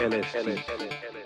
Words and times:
LST. 0.00 1.19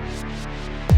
we 0.00 0.97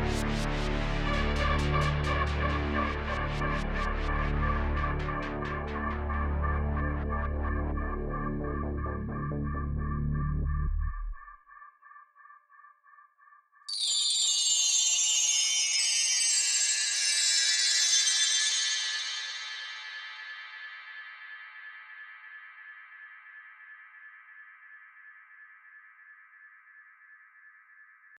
Música 0.00 0.67